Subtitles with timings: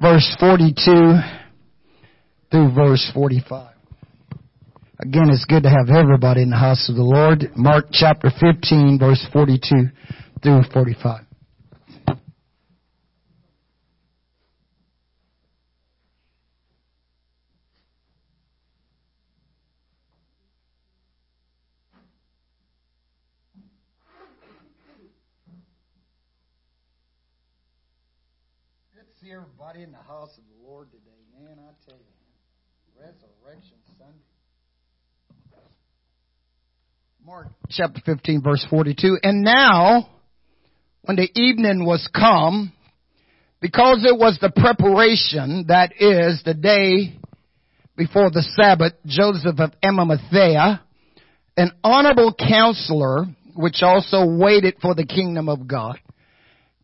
[0.00, 1.20] verse 42
[2.50, 3.74] through verse 45.
[5.00, 7.50] Again, it's good to have everybody in the house of the Lord.
[7.56, 9.88] Mark chapter 15 verse 42
[10.42, 11.26] through 45.
[29.20, 31.04] see everybody in the house of the Lord today.
[31.38, 34.14] Man, I tell you, Resurrection Sunday.
[37.24, 39.18] Mark chapter 15 verse 42.
[39.22, 40.08] And now,
[41.02, 42.72] when the evening was come,
[43.60, 47.18] because it was the preparation, that is, the day
[47.96, 50.80] before the Sabbath, Joseph of Arimathea,
[51.56, 55.98] an honorable counselor, which also waited for the kingdom of God,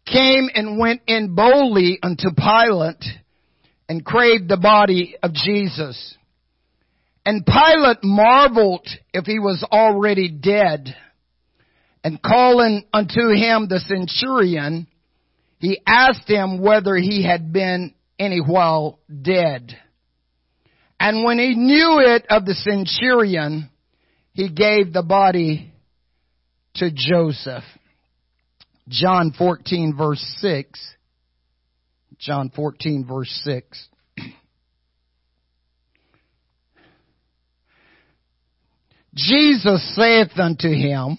[0.07, 3.05] came and went in boldly unto Pilate
[3.89, 6.17] and craved the body of Jesus.
[7.25, 10.95] And Pilate marveled if he was already dead.
[12.05, 14.87] And calling unto him the centurion,
[15.59, 19.77] he asked him whether he had been any while dead.
[21.01, 23.71] And when he knew it of the centurion,
[24.33, 25.73] he gave the body
[26.77, 27.65] to Joseph.
[28.89, 30.95] John 14 verse 6.
[32.19, 33.89] John 14 verse 6.
[39.15, 41.19] Jesus saith unto him,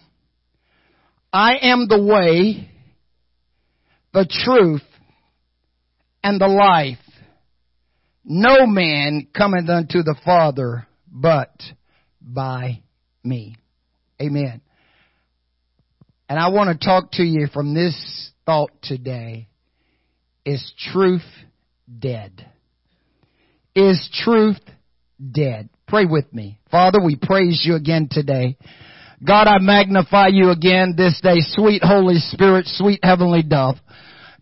[1.33, 2.69] I am the way,
[4.13, 4.83] the truth,
[6.23, 6.99] and the life.
[8.23, 11.61] No man cometh unto the Father but
[12.21, 12.81] by
[13.23, 13.57] me.
[14.21, 14.61] Amen.
[16.29, 19.47] And I want to talk to you from this thought today.
[20.45, 21.25] Is truth
[21.99, 22.45] dead?
[23.75, 24.59] Is truth
[25.31, 25.69] dead?
[25.87, 26.59] Pray with me.
[26.69, 28.57] Father, we praise you again today.
[29.25, 31.37] God, I magnify you again this day.
[31.39, 33.77] Sweet Holy Spirit, sweet Heavenly Dove.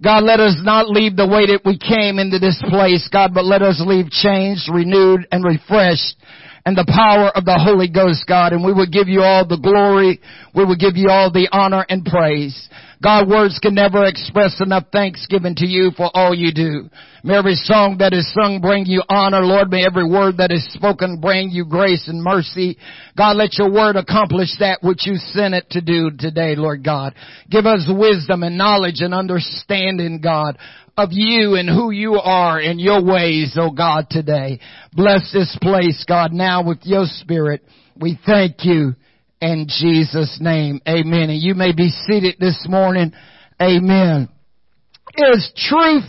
[0.03, 3.45] God, let us not leave the way that we came into this place, God, but
[3.45, 6.17] let us leave changed, renewed, and refreshed
[6.65, 9.61] and the power of the Holy Ghost, God, and we will give you all the
[9.61, 10.19] glory.
[10.55, 12.69] We will give you all the honor and praise.
[13.03, 16.89] God, words can never express enough thanksgiving to you for all you do.
[17.23, 19.69] May every song that is sung bring you honor, Lord.
[19.69, 22.77] May every word that is spoken bring you grace and mercy.
[23.15, 27.13] God, let your word accomplish that which you sent it to do today, Lord God.
[27.49, 30.57] Give us wisdom and knowledge and understanding, God,
[30.97, 34.59] of you and who you are and your ways, oh God, today.
[34.93, 37.61] Bless this place, God, now with your spirit.
[37.99, 38.93] We thank you
[39.41, 40.79] in Jesus' name.
[40.87, 41.29] Amen.
[41.29, 43.11] And you may be seated this morning.
[43.61, 44.29] Amen.
[45.17, 46.05] Is truth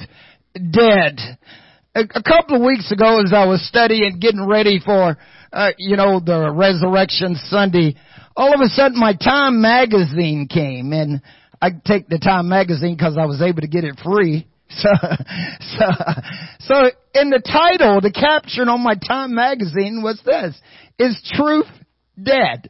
[0.54, 1.18] dead?
[1.97, 5.16] A, couple of weeks ago as I was studying, getting ready for,
[5.53, 7.97] uh, you know, the Resurrection Sunday,
[8.36, 11.22] all of a sudden my Time magazine came and
[11.60, 14.47] I take the Time magazine because I was able to get it free.
[14.69, 14.88] So,
[15.60, 15.84] so,
[16.60, 20.60] so in the title, the caption on my Time magazine was this,
[20.99, 21.66] is truth
[22.21, 22.69] dead?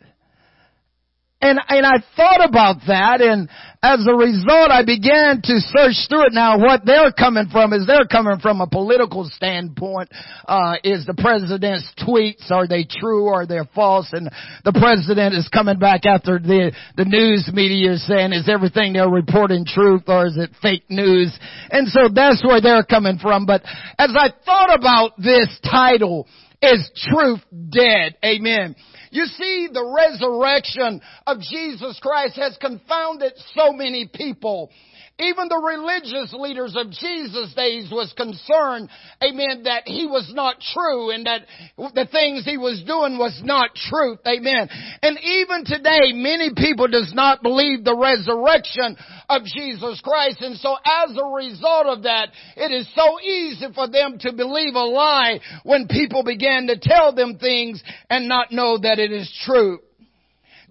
[1.46, 3.48] And, and I thought about that and
[3.80, 7.86] as a result I began to search through it now what they're coming from is
[7.86, 10.10] they're coming from a political standpoint.
[10.48, 14.08] Uh, is the president's tweets, are they true or they're they false?
[14.10, 14.28] And
[14.64, 19.64] the president is coming back after the, the news media saying is everything they're reporting
[19.64, 21.30] truth or is it fake news?
[21.70, 23.46] And so that's where they're coming from.
[23.46, 23.62] But
[23.98, 26.26] as I thought about this title,
[26.60, 27.40] is truth
[27.70, 28.16] dead?
[28.24, 28.74] Amen.
[29.16, 34.70] You see, the resurrection of Jesus Christ has confounded so many people.
[35.18, 38.90] Even the religious leaders of Jesus' days was concerned,
[39.24, 41.40] amen, that he was not true and that
[41.78, 44.68] the things he was doing was not truth, amen.
[45.00, 48.94] And even today, many people does not believe the resurrection
[49.30, 50.42] of Jesus Christ.
[50.42, 54.74] And so as a result of that, it is so easy for them to believe
[54.74, 59.32] a lie when people begin to tell them things and not know that it is
[59.46, 59.78] true.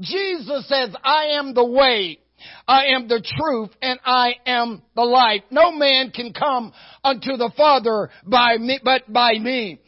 [0.02, 2.20] Jesus says, I am the way,
[2.68, 5.42] I am the truth and I am the life.
[5.52, 9.80] No man can come unto the Father by me, but by me.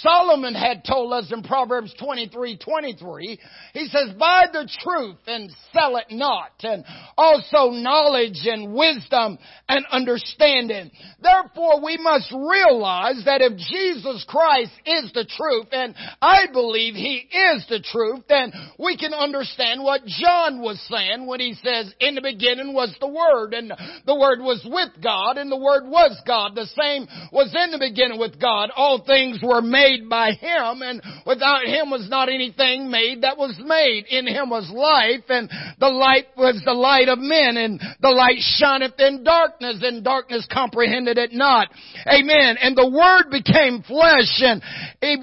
[0.00, 3.38] Solomon had told us in Proverbs 23, 23,
[3.74, 6.84] he says, buy the truth and sell it not, and
[7.16, 10.90] also knowledge and wisdom and understanding.
[11.20, 17.28] Therefore, we must realize that if Jesus Christ is the truth, and I believe He
[17.30, 22.14] is the truth, then we can understand what John was saying when he says, in
[22.14, 23.72] the beginning was the Word, and
[24.06, 26.54] the Word was with God, and the Word was God.
[26.54, 28.70] The same was in the beginning with God.
[28.74, 33.38] All things were made made by Him, and without Him was not anything made that
[33.38, 34.06] was made.
[34.06, 38.38] In Him was life, and the light was the light of men, and the light
[38.38, 41.68] shineth in darkness, and darkness comprehended it not.
[42.06, 42.56] Amen.
[42.60, 44.62] And the Word became flesh, and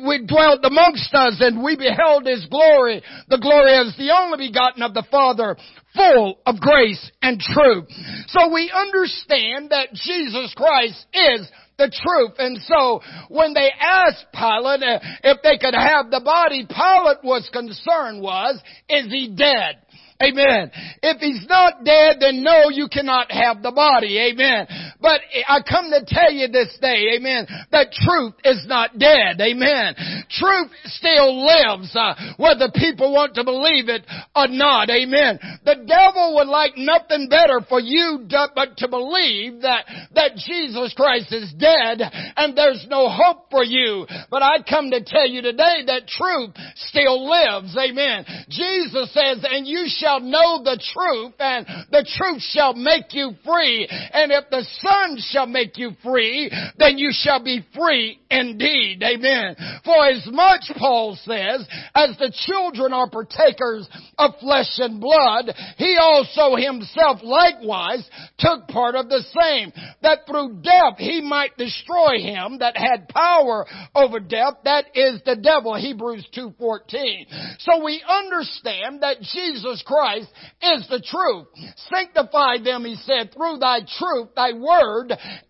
[0.05, 3.01] we dwelt amongst us, and we beheld His glory.
[3.27, 5.55] The glory as the only begotten of the Father,
[5.95, 7.85] full of grace and truth.
[8.27, 12.35] So we understand that Jesus Christ is the truth.
[12.37, 17.49] And so when they asked Pilate uh, if they could have the body, Pilate was
[17.51, 19.81] concerned was, is he dead?
[20.21, 20.69] Amen.
[21.01, 24.19] If he's not dead, then no, you cannot have the body.
[24.19, 24.67] Amen.
[25.01, 29.39] But I come to tell you this day, amen, that truth is not dead.
[29.39, 29.95] Amen.
[30.29, 34.05] Truth still lives, uh, whether people want to believe it
[34.35, 34.89] or not.
[34.89, 35.39] Amen.
[35.63, 39.85] The devil would like nothing better for you but to believe that,
[40.15, 42.01] that Jesus Christ is dead
[42.35, 44.05] and there's no hope for you.
[44.29, 47.75] But I come to tell you today that truth still lives.
[47.77, 48.25] Amen.
[48.49, 53.87] Jesus says, and you shall know the truth, and the truth shall make you free.
[53.89, 59.03] And if the Son shall make you free, then you shall be free indeed.
[59.03, 59.55] Amen.
[59.83, 63.87] For as much, Paul says, as the children are partakers
[64.17, 68.07] of flesh and blood, he also himself likewise
[68.37, 69.71] took part of the same,
[70.01, 73.65] that through death he might destroy him that had power
[73.95, 77.59] over death, that is the devil, Hebrews 2.14.
[77.59, 80.27] So we understand that Jesus Christ
[80.61, 81.47] is the truth.
[81.93, 84.29] Sanctify them, he said, through thy truth.
[84.35, 84.78] Thy word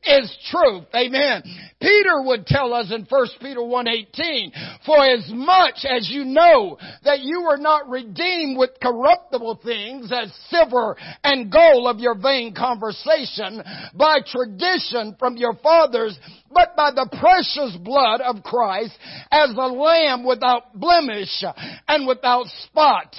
[0.04, 0.86] is truth.
[0.96, 1.44] Amen.
[1.82, 7.22] Peter would tell us in 1 Peter 1.18, For as much as you know that
[7.22, 13.64] you were not redeemed with corruptible things as silver and gold of your vain conversation
[13.96, 16.20] by tradition from your fathers,
[16.52, 18.94] but by the precious blood of Christ
[19.32, 21.44] as a lamb without blemish
[21.88, 23.16] and without spot,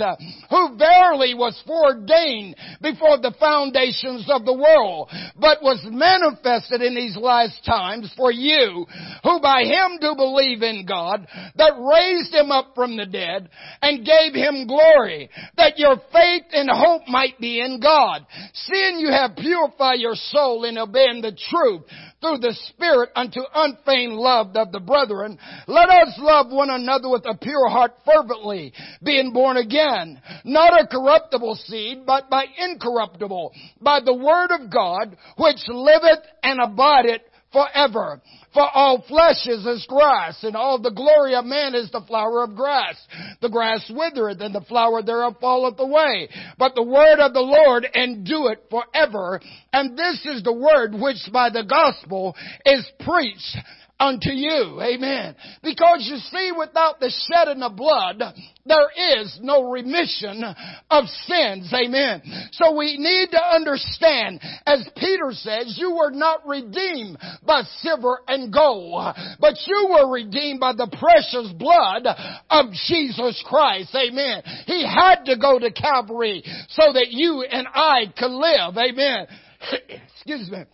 [0.51, 5.09] who verily was foreordained before the foundations of the world,
[5.39, 8.87] but was manifested in these last times for you,
[9.23, 11.27] who by him do believe in God,
[11.57, 13.49] that raised him up from the dead
[13.83, 19.11] and gave him glory, that your faith and hope might be in God, seeing you
[19.11, 21.83] have purified your soul in obeying the truth
[22.21, 25.39] through the Spirit unto unfeigned love of the brethren.
[25.67, 30.87] Let us love one another with a pure heart fervently, being born again, not a
[30.87, 37.23] corruptible seed, but by incorruptible, by the word of God, which liveth and abideth
[37.53, 38.21] forever.
[38.53, 42.43] For all flesh is as grass, and all the glory of man is the flower
[42.43, 42.97] of grass.
[43.41, 46.29] The grass withereth, and the flower thereof falleth away.
[46.59, 49.41] But the word of the Lord endureth forever.
[49.73, 52.35] And this is the word which by the gospel
[52.67, 53.57] is preached
[54.01, 54.81] unto you.
[54.83, 55.37] Amen.
[55.63, 58.23] Because you see, without the shedding of blood,
[58.65, 60.43] there is no remission
[60.91, 61.73] of sins.
[61.73, 62.23] Amen.
[62.53, 68.53] So we need to understand, as Peter says, you were not redeemed by silver and
[68.53, 72.07] gold, but you were redeemed by the precious blood
[72.49, 73.95] of Jesus Christ.
[73.95, 74.43] Amen.
[74.67, 78.77] He had to go to Calvary so that you and I could live.
[78.79, 79.27] Amen.
[80.15, 80.65] Excuse me.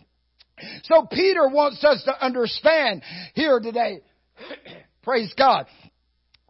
[0.83, 3.99] So Peter wants us to understand here today,
[5.03, 5.65] praise God,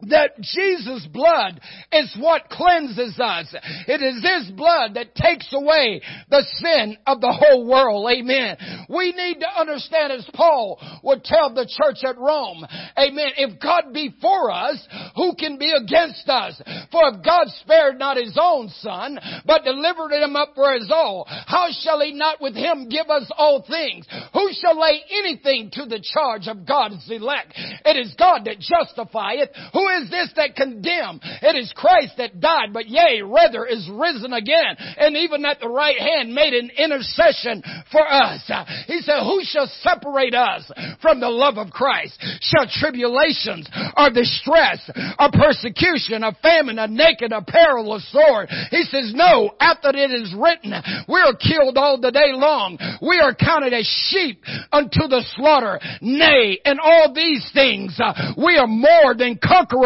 [0.02, 3.52] that Jesus' blood is what cleanses us.
[3.88, 6.00] It is His blood that takes away
[6.30, 8.08] the sin of the whole world.
[8.08, 8.56] Amen.
[8.88, 12.64] We need to understand as Paul would tell the church at Rome.
[12.96, 13.30] Amen.
[13.38, 14.86] If God be for us,
[15.16, 16.62] who can be against us?
[16.92, 21.26] For if God spared not His own Son, but delivered Him up for us all,
[21.28, 24.06] how shall He not with Him give us all things?
[24.32, 27.54] Who shall lay anything to the charge of God's elect?
[27.84, 29.50] It is God that justifieth.
[29.72, 31.20] Who Who is this that condemn?
[31.22, 35.68] It is Christ that died, but yea, rather is risen again, and even at the
[35.68, 38.50] right hand made an intercession for us.
[38.86, 42.22] He said, who shall separate us from the love of Christ?
[42.40, 48.48] Shall tribulations or distress or persecution or famine or naked or peril or sword?
[48.70, 50.74] He says, no, after it is written,
[51.08, 52.78] we are killed all the day long.
[53.00, 55.80] We are counted as sheep unto the slaughter.
[56.02, 59.77] Nay, in all these things, uh, we are more than conquerors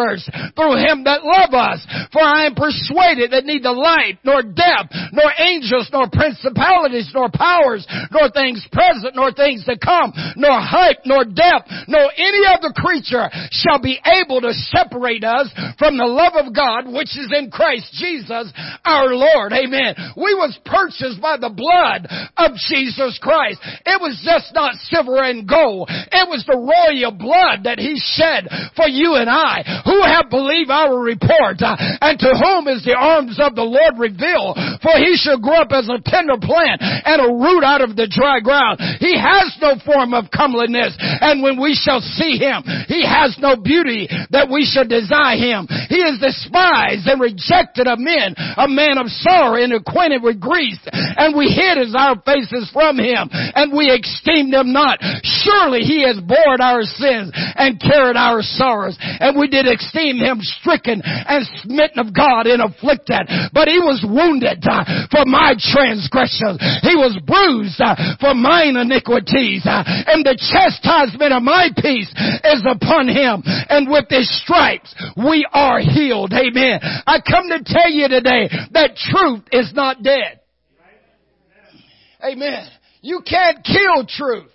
[0.55, 1.81] through him that love us.
[2.13, 7.87] For I am persuaded that neither life, nor death, nor angels, nor principalities, nor powers,
[8.11, 13.29] nor things present, nor things to come, nor height, nor depth, nor any other creature
[13.51, 17.93] shall be able to separate us from the love of God which is in Christ
[17.99, 18.53] Jesus
[18.85, 19.53] our Lord.
[19.53, 19.95] Amen.
[20.17, 23.61] We was purchased by the blood of Jesus Christ.
[23.87, 25.89] It was just not silver and gold.
[25.91, 30.71] It was the royal blood that He shed for you and I who have believed
[30.71, 35.19] our report uh, and to whom is the arms of the Lord revealed for He
[35.19, 38.79] shall grow up as a tender plant and a root out of the dry ground.
[39.03, 43.57] He has no form of comeliness and when we shall see Him, He has no
[43.59, 45.67] beauty that we shall desire Him.
[45.91, 50.79] He is despised and rejected of men, a man of sorrow and acquainted with grief
[50.93, 54.99] and we hid as our faces from Him and we esteemed Him not.
[55.23, 60.39] Surely He has borne our sins and carried our sorrows and we did esteem Him
[60.41, 63.25] stricken and smitten of God and afflicted.
[63.53, 66.61] But He was wounded uh, for my transgressions.
[66.85, 72.11] He was bruised uh, for mine iniquities uh, and the chastisement of my peace
[72.45, 76.33] is upon Him and with His stripes we are healed.
[76.33, 76.81] Amen.
[77.07, 80.41] I come to tell you today that truth is not dead.
[82.25, 82.69] Amen.
[83.01, 84.51] You can't kill truth.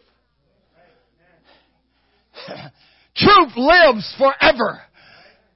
[3.16, 4.82] truth lives forever.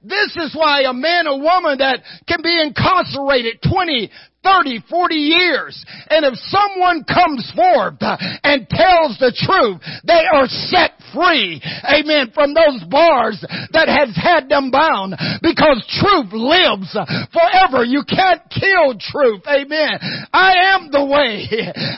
[0.04, 4.10] This is why a man or woman that can be incarcerated 20,
[4.44, 5.84] 30, 40 years.
[6.10, 12.32] And if someone comes forth uh, and tells the truth, they are set free, amen,
[12.34, 13.38] from those bars
[13.72, 16.90] that has had them bound because truth lives
[17.30, 17.84] forever.
[17.84, 20.00] You can't kill truth, amen.
[20.32, 21.46] I am the way,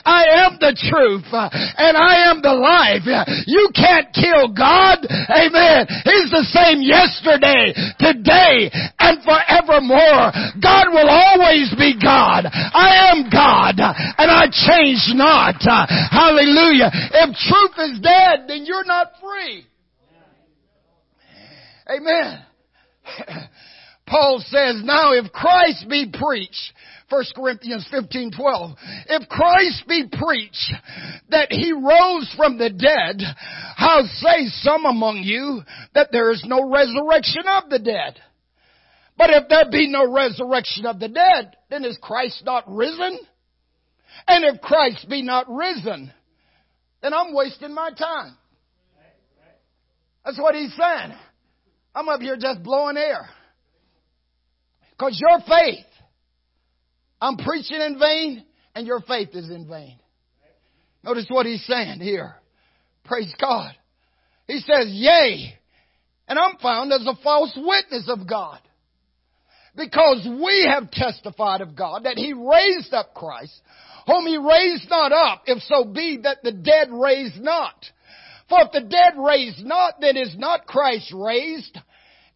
[0.03, 3.07] I am the truth, and I am the life.
[3.47, 5.87] You can't kill God, amen.
[6.03, 10.35] He's the same yesterday, today, and forevermore.
[10.59, 12.34] God will always be God.
[12.43, 12.49] God.
[12.51, 15.55] I am God and I change not.
[16.11, 16.89] Hallelujah.
[16.93, 19.65] If truth is dead, then you're not free.
[21.89, 22.43] Amen.
[24.07, 26.73] Paul says, now if Christ be preached,
[27.09, 28.71] 1 Corinthians 15, 12.
[29.09, 30.73] If Christ be preached
[31.29, 33.21] that he rose from the dead,
[33.75, 35.61] how say some among you
[35.93, 38.19] that there is no resurrection of the dead?
[39.17, 43.17] But if there be no resurrection of the dead, then is Christ not risen?
[44.27, 46.11] And if Christ be not risen,
[47.01, 48.37] then I'm wasting my time.
[50.23, 51.13] That's what he's saying.
[51.93, 53.29] I'm up here just blowing air.
[54.91, 55.85] Because your faith,
[57.21, 59.97] I'm preaching in vain, and your faith is in vain.
[61.03, 62.35] Notice what he's saying here.
[63.03, 63.71] Praise God.
[64.47, 65.53] He says, Yea,
[66.27, 68.59] and I'm found as a false witness of God.
[69.75, 73.53] Because we have testified of God that He raised up Christ,
[74.07, 77.75] whom He raised not up, if so be that the dead raised not.
[78.47, 81.77] For if the dead raised not, then is not Christ raised.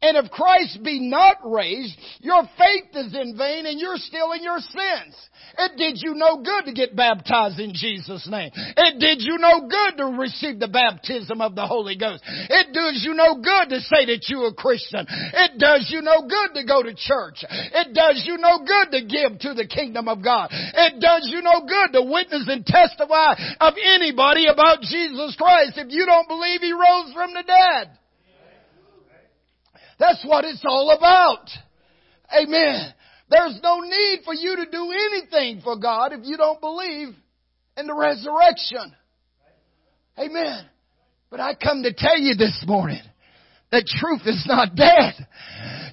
[0.01, 4.41] And if Christ be not raised, your faith is in vain and you're still in
[4.41, 5.15] your sins.
[5.57, 8.51] It did you no good to get baptized in Jesus' name.
[8.55, 12.23] It did you no good to receive the baptism of the Holy Ghost.
[12.25, 15.05] It does you no good to say that you're a Christian.
[15.09, 17.43] It does you no good to go to church.
[17.43, 20.47] It does you no good to give to the kingdom of God.
[20.51, 25.91] It does you no good to witness and testify of anybody about Jesus Christ if
[25.91, 27.98] you don't believe He rose from the dead.
[29.99, 31.49] That's what it's all about.
[32.35, 32.93] Amen.
[33.29, 37.09] There's no need for you to do anything for God if you don't believe
[37.77, 38.95] in the resurrection.
[40.17, 40.65] Amen.
[41.29, 43.01] But I come to tell you this morning
[43.71, 45.13] that truth is not dead.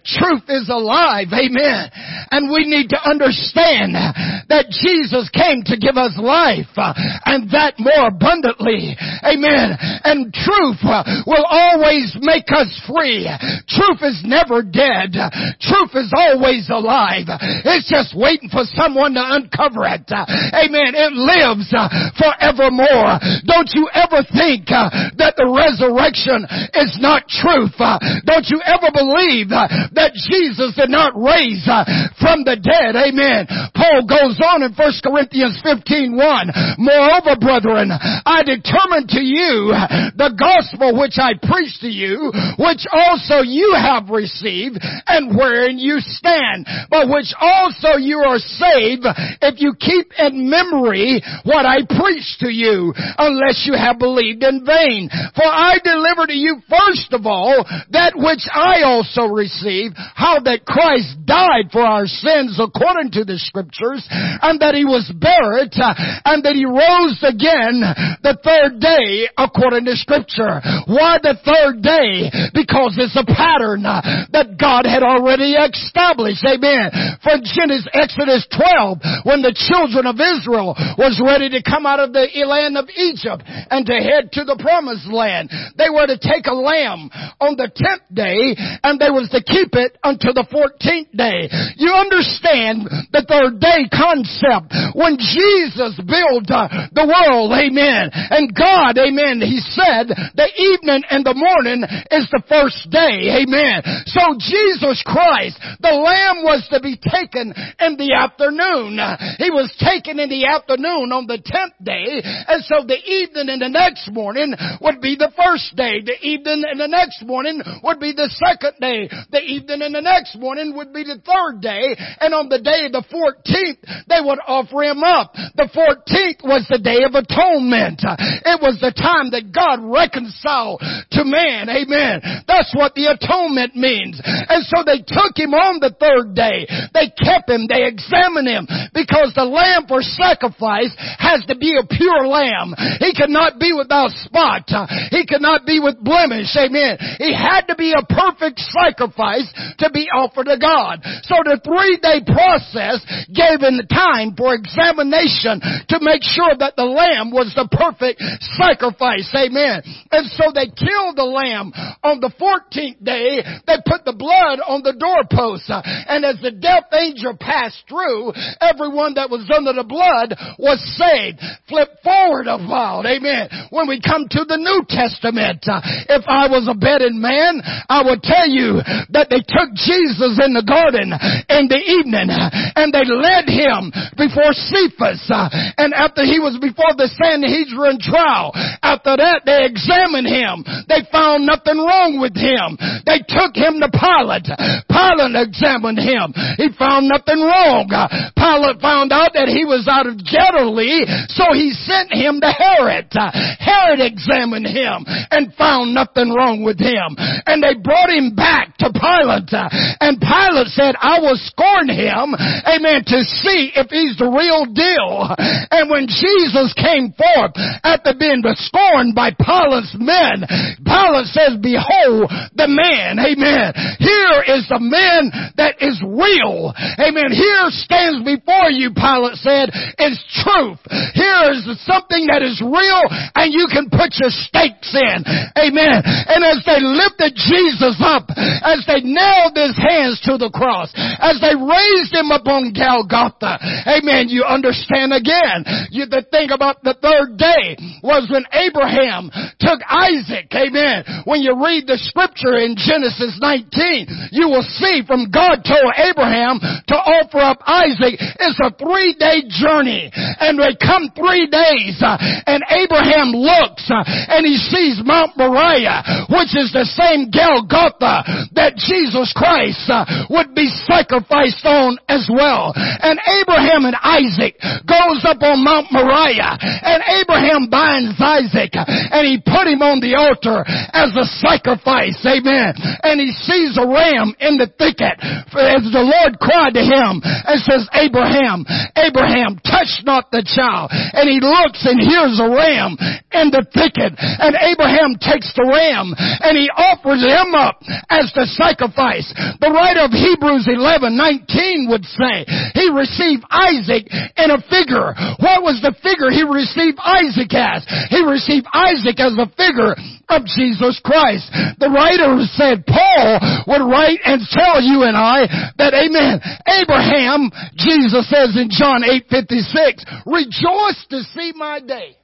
[0.06, 1.34] Truth is alive.
[1.34, 1.90] Amen.
[2.30, 3.98] And we need to understand
[4.46, 6.94] that Jesus came to give us life uh,
[7.26, 8.94] and that more abundantly.
[9.26, 9.74] Amen.
[10.06, 13.26] And truth uh, will always make us free.
[13.66, 15.18] Truth is never dead.
[15.58, 17.26] Truth is always alive.
[17.66, 20.06] It's just waiting for someone to uncover it.
[20.06, 20.94] Amen.
[20.94, 23.18] It lives uh, forevermore.
[23.42, 26.46] Don't you ever think that the resurrection
[26.78, 27.74] is not truth.
[28.22, 29.95] Don't you ever believe that
[30.28, 31.84] Jesus did not raise uh,
[32.20, 32.96] from the dead.
[32.96, 33.48] Amen.
[33.72, 36.76] Paul goes on in 1 Corinthians 15, 1.
[36.78, 42.84] Moreover, brethren, I determined to you uh, the gospel which I preached to you, which
[42.92, 49.06] also you have received and wherein you stand, but which also you are saved
[49.42, 54.64] if you keep in memory what I preached to you, unless you have believed in
[54.64, 55.08] vain.
[55.34, 60.64] For I delivered to you first of all that which I also received, how that
[60.66, 65.94] Christ died for our sins according to the scriptures, and that he was buried, uh,
[66.24, 67.82] and that he rose again
[68.22, 70.60] the third day according to scripture.
[70.86, 72.30] Why the third day?
[72.54, 76.44] Because it's a pattern uh, that God had already established.
[76.46, 76.90] Amen.
[77.22, 82.12] For Genesis, Exodus 12, when the children of Israel was ready to come out of
[82.12, 86.46] the land of Egypt and to head to the promised land, they were to take
[86.46, 91.10] a lamb on the tenth day and they was to keep it until the fourteenth
[91.16, 91.48] day.
[91.76, 94.70] You understand the third day concept.
[94.94, 101.24] When Jesus built uh, the world, amen, and God, amen, He said the evening and
[101.24, 103.82] the morning is the first day, amen.
[104.08, 108.98] So Jesus Christ, the Lamb was to be taken in the afternoon.
[109.38, 113.62] He was taken in the afternoon on the tenth day, and so the evening and
[113.62, 116.00] the next morning would be the first day.
[116.00, 119.08] The evening and the next morning would be the second day.
[119.30, 122.86] The evening and the next morning would be the third day, and on the day
[122.86, 125.32] of the 14th, they would offer him up.
[125.56, 128.04] The 14th was the day of atonement.
[128.04, 130.84] It was the time that God reconciled
[131.16, 131.72] to man.
[131.72, 132.20] Amen.
[132.44, 134.20] That's what the atonement means.
[134.20, 136.68] And so they took him on the third day.
[136.92, 137.64] They kept him.
[137.64, 142.76] They examined him because the lamb for sacrifice has to be a pure lamb.
[143.00, 144.68] He cannot be without spot.
[145.10, 146.52] He cannot be with blemish.
[146.56, 146.98] Amen.
[147.18, 149.45] He had to be a perfect sacrifice
[149.78, 151.02] to be offered to God.
[151.26, 155.60] So the three day process gave him time for examination
[155.90, 158.22] to make sure that the lamb was the perfect
[158.56, 159.28] sacrifice.
[159.34, 159.82] Amen.
[160.10, 161.72] And so they killed the lamb
[162.02, 163.42] on the 14th day.
[163.66, 165.68] They put the blood on the doorpost.
[165.68, 171.40] And as the death angel passed through, everyone that was under the blood was saved.
[171.68, 173.06] Flip forward a while.
[173.06, 173.48] Amen.
[173.70, 178.22] When we come to the New Testament, if I was a betting man, I would
[178.22, 183.44] tell you that they took Jesus in the garden in the evening and they led
[183.44, 185.28] him before Caiaphas.
[185.28, 190.64] Uh, and after he was before the Sanhedrin trial, after that they examined him.
[190.88, 192.80] They found nothing wrong with him.
[193.04, 194.48] They took him to Pilate.
[194.88, 196.32] Pilate examined him.
[196.56, 197.92] He found nothing wrong.
[198.32, 203.12] Pilate found out that he was out of Galilee, so he sent him to Herod.
[203.12, 207.20] Herod examined him and found nothing wrong with him.
[207.44, 209.25] And they brought him back to Pilate.
[209.26, 212.34] And Pilate said, I will scorn him,
[212.66, 215.34] amen, to see if he's the real deal.
[215.70, 220.46] And when Jesus came forth after being scorned by Pilate's men,
[220.82, 223.74] Pilate says, behold the man, amen.
[223.98, 226.72] Here is the man that is real.
[226.98, 227.30] Amen.
[227.34, 230.80] Here stands before you, Pilate said, is truth.
[231.14, 233.02] Here is something that is real
[233.34, 235.18] and you can put your stakes in.
[235.56, 236.02] Amen.
[236.04, 241.40] And as they lifted Jesus up, as they nailed his hands to the cross, as
[241.40, 243.56] they raised him up on Golgotha,
[243.88, 245.64] amen, you understand again.
[245.88, 251.24] You, the thing about the third day was when Abraham took Isaac, amen.
[251.24, 256.60] When you read the scripture in Genesis 19, you will see from God told Abraham
[256.60, 258.18] to offer up Isaac.
[258.18, 264.02] It's a three day journey and they come three days uh, and Abraham looks uh,
[264.04, 269.05] and he sees Mount Moriah, which is the same Golgotha that Jesus
[269.36, 272.72] Christ uh, would be sacrificed on as well.
[272.74, 279.38] And Abraham and Isaac goes up on Mount Moriah and Abraham binds Isaac and he
[279.38, 282.18] put him on the altar as a sacrifice.
[282.24, 282.72] Amen.
[283.04, 287.58] And he sees a ram in the thicket as the Lord cried to him and
[287.62, 288.64] says, Abraham,
[288.96, 290.90] Abraham, touch not the child.
[290.90, 292.96] And he looks and hears a ram
[293.36, 298.46] in the thicket and Abraham takes the ram and he offers him up as the
[298.56, 299.28] sacrifice sacrifice.
[299.60, 305.12] The writer of Hebrews 11, 19 would say, he received Isaac in a figure.
[305.38, 307.84] What was the figure he received Isaac as?
[308.08, 309.94] He received Isaac as a figure
[310.28, 311.46] of Jesus Christ.
[311.78, 315.46] The writer said Paul would write and tell you and I
[315.78, 316.40] that amen.
[316.66, 322.16] Abraham, Jesus says in John 8, 56, rejoice to see my day.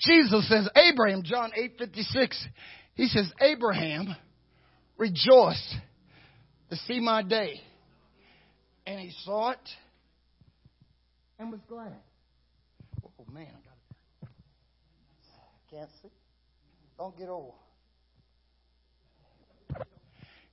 [0.00, 2.48] Jesus says, Abraham, John 8, 56,
[2.98, 4.08] he says, Abraham
[4.96, 5.76] rejoiced
[6.68, 7.60] to see my day.
[8.88, 9.68] And he saw it
[11.38, 11.94] and was glad.
[13.04, 13.76] Oh man, I got
[14.22, 14.28] it.
[15.70, 16.08] Can't see.
[16.98, 17.54] Don't get old.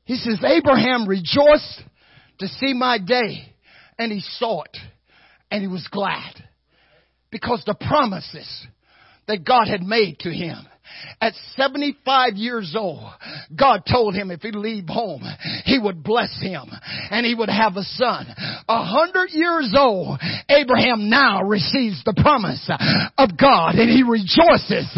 [0.03, 1.81] He says, Abraham rejoiced
[2.37, 3.55] to see my day,
[3.97, 4.77] and he saw it,
[5.49, 6.35] and he was glad.
[7.31, 8.67] Because the promises
[9.27, 10.67] that God had made to him
[11.21, 13.09] at 75 years old,
[13.55, 15.23] God told him if he'd leave home,
[15.63, 16.69] he would bless him
[17.11, 18.27] and he would have a son.
[18.67, 22.69] A hundred years old, Abraham now receives the promise
[23.17, 24.91] of God and he rejoices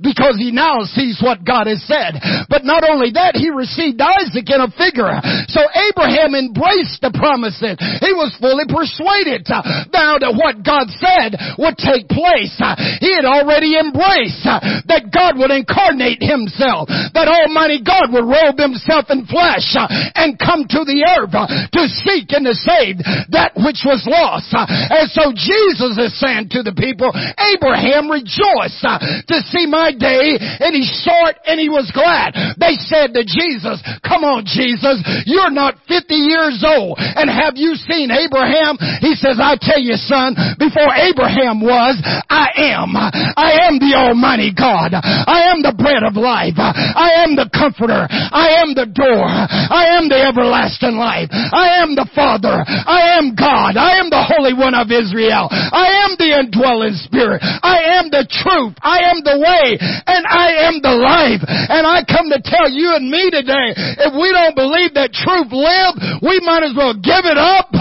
[0.00, 2.18] because he now sees what God has said.
[2.48, 5.10] But not only that, he received Isaac in a figure.
[5.50, 7.76] So Abraham embraced the promises.
[8.00, 9.46] He was fully persuaded
[9.92, 12.54] now that what God said would take place.
[13.00, 19.26] He had already embraced that God incarnate himself, that Almighty God would robe himself in
[19.26, 23.00] flesh uh, and come to the earth uh, to seek and to save
[23.32, 24.52] that which was lost.
[24.52, 30.36] Uh, and so Jesus is saying to the people, Abraham rejoiced to see my day
[30.40, 32.36] and he saw it and he was glad.
[32.56, 37.74] They said to Jesus, come on Jesus, you're not 50 years old and have you
[37.76, 38.76] seen Abraham?
[39.00, 42.96] He says, I tell you son, before Abraham was, I am.
[42.96, 44.94] I am the Almighty God.
[45.26, 46.56] I am the bread of life.
[46.56, 48.06] I am the comforter.
[48.08, 49.24] I am the door.
[49.24, 51.28] I am the everlasting life.
[51.32, 52.64] I am the Father.
[52.64, 53.76] I am God.
[53.76, 55.48] I am the Holy One of Israel.
[55.50, 57.40] I am the indwelling Spirit.
[57.42, 58.76] I am the truth.
[58.82, 59.78] I am the way.
[59.80, 61.42] And I am the life.
[61.48, 65.50] And I come to tell you and me today, if we don't believe that truth
[65.50, 67.72] lives, we might as well give it up.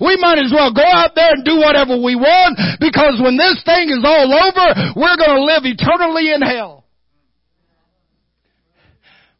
[0.00, 3.62] We might as well go out there and do whatever we want because when this
[3.64, 6.84] thing is all over, we're going to live eternally in hell.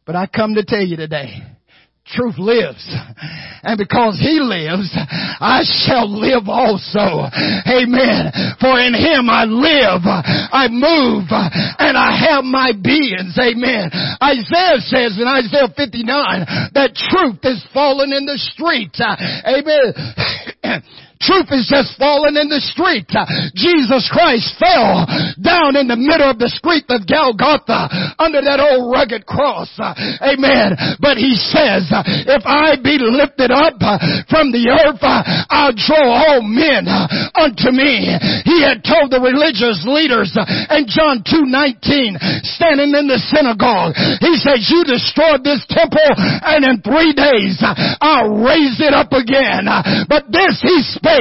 [0.05, 1.41] But I come to tell you today,
[2.05, 2.83] truth lives.
[3.63, 4.91] And because he lives,
[5.39, 7.31] I shall live also.
[7.63, 8.31] Amen.
[8.59, 13.39] For in him I live, I move, and I have my beings.
[13.39, 13.89] Amen.
[14.21, 18.91] Isaiah says in Isaiah 59 that truth is fallen in the street.
[19.47, 20.83] Amen.
[21.23, 23.07] Truth is just falling in the street.
[23.55, 25.07] Jesus Christ fell
[25.39, 27.87] down in the middle of the street of Golgotha
[28.19, 29.71] under that old rugged cross.
[30.19, 30.75] Amen.
[30.99, 31.87] But he says,
[32.27, 33.79] if I be lifted up
[34.27, 36.91] from the earth, I'll draw all men
[37.39, 38.11] unto me.
[38.43, 44.67] He had told the religious leaders in John 2.19, standing in the synagogue, he says,
[44.67, 49.71] you destroyed this temple and in three days I'll raise it up again.
[50.11, 51.11] But this he spake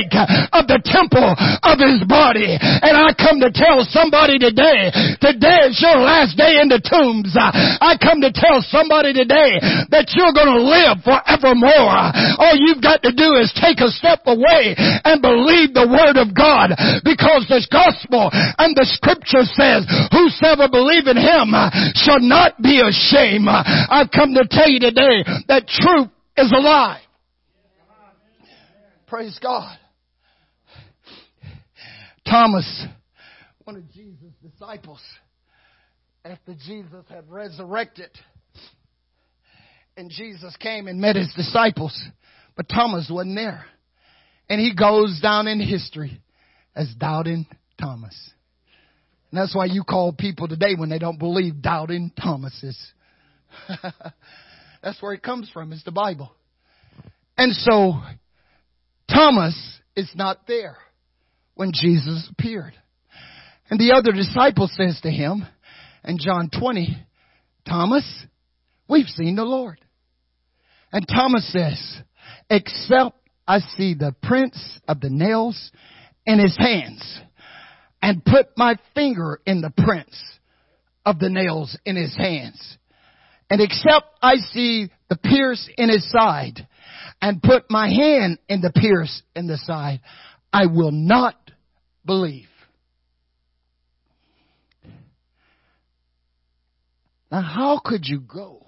[0.53, 2.57] of the temple of his body.
[2.57, 4.89] And I come to tell somebody today,
[5.21, 7.37] today is your last day in the tombs.
[7.37, 9.61] I come to tell somebody today
[9.93, 11.99] that you're going to live forevermore.
[12.41, 16.33] All you've got to do is take a step away and believe the word of
[16.33, 16.73] God
[17.05, 21.53] because this gospel and the scripture says, whosoever believe in him
[21.95, 23.49] shall not be ashamed.
[23.49, 27.01] I've come to tell you today that truth is alive.
[29.07, 29.79] Praise God.
[32.27, 32.87] Thomas,
[33.65, 35.01] one of Jesus' disciples,
[36.25, 38.11] after Jesus had resurrected,
[39.97, 42.01] and Jesus came and met his disciples,
[42.57, 43.65] but Thomas wasn't there.
[44.49, 46.21] And he goes down in history
[46.75, 47.47] as doubting
[47.79, 48.17] Thomas.
[49.31, 52.79] And that's why you call people today when they don't believe doubting Thomases.
[54.83, 56.33] that's where it comes from, is the Bible.
[57.37, 57.95] And so
[59.09, 59.57] Thomas
[59.97, 60.77] is not there
[61.55, 62.75] when Jesus appeared.
[63.71, 65.47] And the other disciple says to him
[66.05, 66.97] in John 20,
[67.67, 68.05] Thomas,
[68.89, 69.81] we've seen the Lord.
[70.93, 72.03] And Thomas says,
[72.51, 75.71] except I see the prints of the nails
[76.27, 77.21] in his hands
[78.01, 80.21] and put my finger in the prints
[81.07, 82.79] of the nails in his hands.
[83.49, 86.67] And except I see the pierce in his side
[87.21, 90.01] and put my hand in the pierce in the side,
[90.53, 91.42] I will not
[92.05, 92.49] believe.
[97.31, 98.67] Now, how could you go?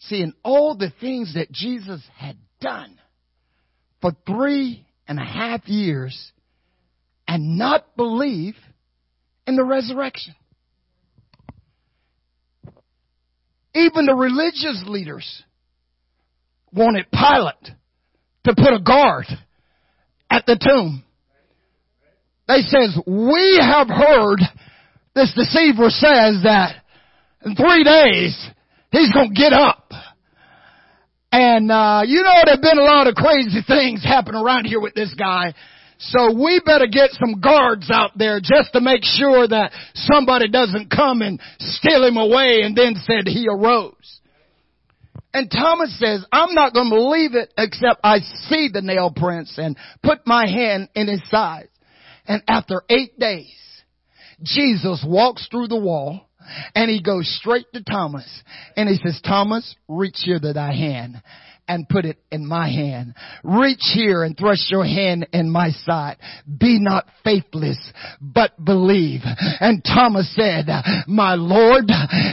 [0.00, 2.98] Seeing all the things that Jesus had done
[4.02, 6.32] for three and a half years
[7.26, 8.54] and not believe
[9.46, 10.34] in the resurrection.
[13.74, 15.42] Even the religious leaders
[16.72, 17.76] wanted Pilate
[18.44, 19.26] to put a guard
[20.30, 21.04] at the tomb.
[22.48, 24.40] They says, we have heard
[25.14, 26.76] this deceiver says that
[27.44, 28.50] in three days
[28.92, 29.90] he's gonna get up.
[31.32, 34.80] And, uh, you know, there have been a lot of crazy things happen around here
[34.80, 35.54] with this guy.
[35.98, 40.90] So we better get some guards out there just to make sure that somebody doesn't
[40.90, 44.20] come and steal him away and then said he arose.
[45.32, 49.58] And Thomas says, I'm not going to believe it except I see the nail prints
[49.58, 51.68] and put my hand in his side.
[52.28, 53.54] And after eight days,
[54.42, 56.28] Jesus walks through the wall
[56.74, 58.26] and he goes straight to Thomas
[58.76, 61.22] and he says, Thomas, reach here to thy hand
[61.68, 63.14] and put it in my hand.
[63.42, 66.16] Reach here and thrust your hand in my side.
[66.46, 67.78] Be not faithless,
[68.20, 69.22] but believe.
[69.24, 70.66] And Thomas said,
[71.08, 71.90] my Lord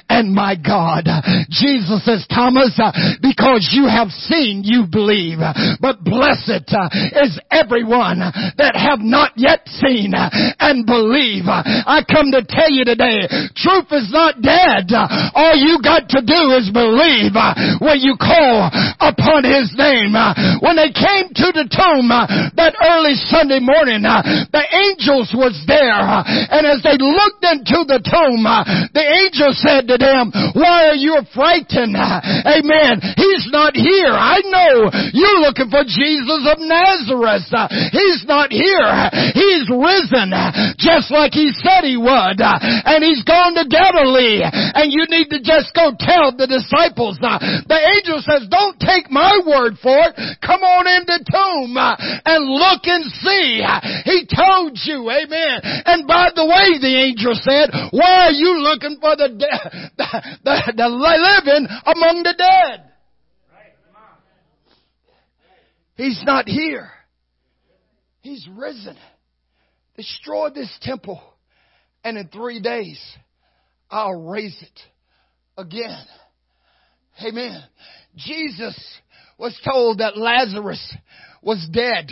[0.10, 1.06] and my God.
[1.50, 2.78] Jesus says, Thomas,
[3.22, 5.40] because you have seen, you believe.
[5.82, 6.70] But blessed
[7.18, 8.20] is everyone
[8.58, 11.46] that have not yet seen and believe.
[11.48, 14.94] I come to tell you today, truth is not dead.
[15.34, 17.34] All you got to do is believe
[17.82, 18.70] when you call
[19.00, 20.12] upon upon his name.
[20.12, 22.28] Uh, when they came to the tomb uh,
[22.60, 24.20] that early Sunday morning, uh,
[24.52, 26.04] the angels was there.
[26.52, 28.44] And as they looked into the tomb,
[28.92, 31.96] the angel said to them, why are you frightened?
[31.96, 33.00] Amen.
[33.16, 34.12] He's not here.
[34.12, 37.48] I know you're looking for Jesus of Nazareth.
[37.96, 38.92] He's not here.
[39.32, 40.36] He's risen
[40.76, 42.44] just like he said he would.
[42.44, 44.44] And he's gone to Galilee.
[44.44, 47.16] And you need to just go tell the disciples.
[47.24, 50.38] The angel says, don't take my word for it.
[50.42, 51.96] Come on in the tomb uh,
[52.26, 53.64] and look and see.
[54.06, 55.62] He told you, amen.
[55.86, 60.38] And by the way, the angel said, why are you looking for the, de- the,
[60.44, 62.90] the, the living among the dead?
[65.96, 66.90] He's not here.
[68.22, 68.98] He's risen.
[69.96, 71.22] Destroy this temple.
[72.04, 73.00] And in three days,
[73.90, 74.80] I'll raise it
[75.58, 76.06] again.
[77.24, 77.64] Amen.
[78.16, 78.76] Jesus
[79.38, 80.96] was told that Lazarus
[81.42, 82.10] was dead.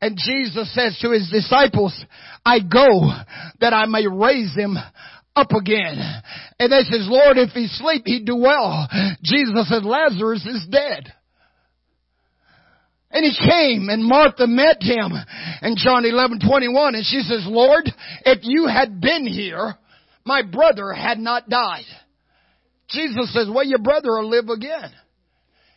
[0.00, 1.94] And Jesus says to his disciples,
[2.44, 3.10] I go
[3.60, 4.76] that I may raise him
[5.34, 5.98] up again.
[6.58, 8.88] And they says, Lord, if he sleep, he'd do well.
[9.22, 11.12] Jesus said, Lazarus is dead.
[13.10, 15.12] And he came and Martha met him
[15.62, 17.88] in John 11, 21 and she says, Lord,
[18.24, 19.74] if you had been here,
[20.24, 21.86] my brother had not died.
[22.90, 24.90] Jesus says, well, your brother will live again.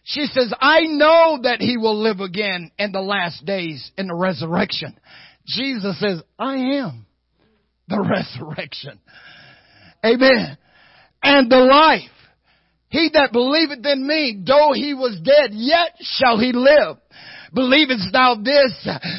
[0.10, 4.16] She says, I know that he will live again in the last days in the
[4.16, 5.00] resurrection.
[5.46, 7.06] Jesus says, I am
[7.88, 8.02] the
[8.42, 9.00] resurrection.
[10.04, 10.58] Amen.
[11.22, 12.10] And the life.
[12.90, 16.98] He that believeth in me, though he was dead, yet shall he live.
[17.54, 18.74] Believest thou this?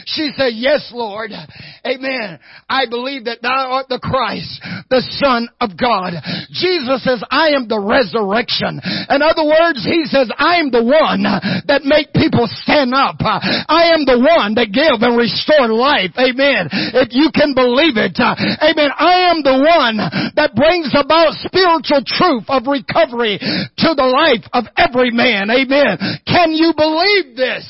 [0.06, 1.30] She said, yes, Lord.
[1.86, 2.38] Amen.
[2.68, 6.14] I believe that thou art the Christ, the Son of God.
[6.52, 8.80] Jesus says, I am the resurrection.
[9.10, 11.24] In other words, he says, I am the one
[11.66, 13.16] that make people stand up.
[13.20, 16.12] I am the one that give and restore life.
[16.18, 16.68] Amen.
[16.94, 18.16] If you can believe it.
[18.20, 18.90] Amen.
[18.94, 19.98] I am the one
[20.36, 25.50] that brings about spiritual truth of recovery to the life of every man.
[25.50, 25.96] Amen.
[26.26, 27.64] Can you believe this?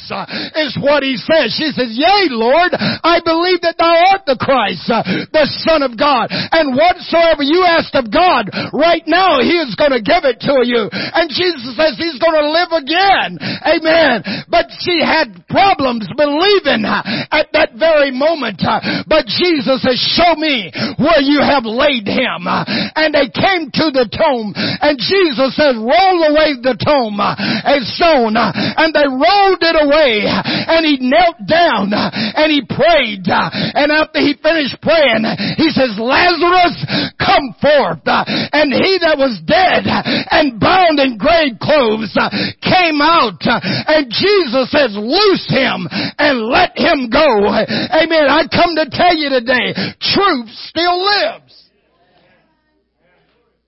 [0.57, 1.55] Is what he says.
[1.55, 5.99] She says, yea, Lord, I believe that thou art the Christ, uh, the Son of
[5.99, 6.31] God.
[6.31, 10.63] And whatsoever you ask of God, right now he is going to give it to
[10.65, 10.89] you.
[10.91, 13.39] And Jesus says he's going to live again.
[13.67, 14.47] Amen.
[14.49, 18.63] But she had problems believing uh, at that very moment.
[18.63, 22.47] Uh, but Jesus says, show me where you have laid him.
[22.47, 28.35] And they came to the tomb and Jesus says, roll away the tomb and stone.
[28.37, 33.25] And they rolled it away and he knelt down and he prayed.
[33.27, 35.25] And after he finished praying,
[35.57, 36.77] he says, Lazarus,
[37.21, 38.05] come forth.
[38.07, 42.15] And he that was dead and bound in grave clothes
[42.63, 43.41] came out.
[43.45, 47.47] And Jesus says, loose him and let him go.
[47.49, 48.27] Amen.
[48.29, 51.71] I come to tell you today, truth still lives.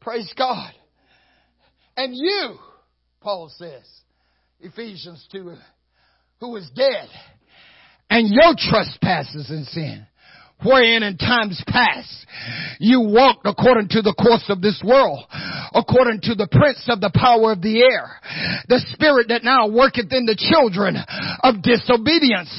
[0.00, 0.72] Praise God.
[1.96, 2.56] And you,
[3.20, 3.85] Paul says,
[4.61, 5.54] Ephesians 2
[6.42, 7.09] who was dead
[8.11, 10.05] and your trespasses and sin
[10.64, 12.22] wherein in times past
[12.79, 15.22] you walked according to the course of this world,
[15.75, 18.18] according to the prince of the power of the air,
[18.68, 20.96] the spirit that now worketh in the children
[21.44, 22.51] of disobedience,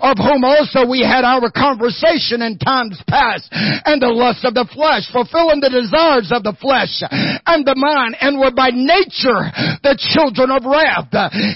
[0.00, 4.68] of whom also we had our conversation in times past, and the lust of the
[4.70, 7.02] flesh, fulfilling the desires of the flesh
[7.46, 9.48] and the mind, and were by nature
[9.82, 11.10] the children of wrath,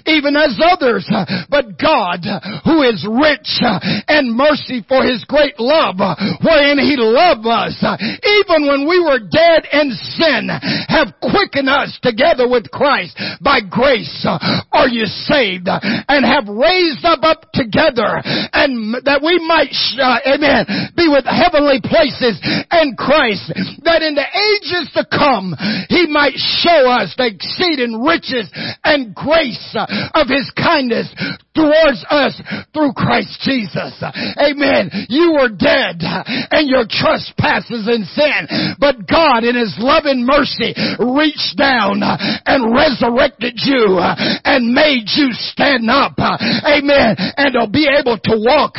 [0.09, 1.07] even as others.
[1.49, 2.25] But God,
[2.65, 3.63] who is rich
[4.09, 5.96] in mercy for his great love,
[6.43, 7.77] wherein he loved us,
[8.25, 10.49] even when we were dead in sin,
[10.89, 13.19] have quickened us together with Christ.
[13.41, 18.21] By grace are you saved and have raised up up together
[18.53, 22.39] and that we might, uh, amen, be with heavenly places
[22.71, 23.53] and Christ,
[23.85, 25.55] that in the ages to come,
[25.89, 28.51] He might show us the exceeding riches
[28.85, 29.77] and grace
[30.15, 31.09] of His kindness
[31.55, 32.35] towards us
[32.73, 33.95] through Christ Jesus.
[34.37, 34.91] Amen.
[35.09, 41.57] You were dead and your trespasses and sin, but God in His loving mercy reached
[41.57, 46.19] down and resurrected you and made you stand up.
[46.19, 47.17] Amen.
[47.37, 48.77] And to be able to walk